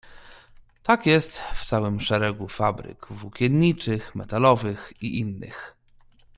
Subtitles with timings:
[0.83, 5.75] "Tak jest w całym szeregu fabryk włókienniczych, metalowych i innych."